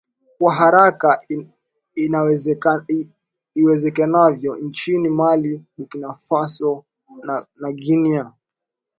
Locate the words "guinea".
7.81-8.25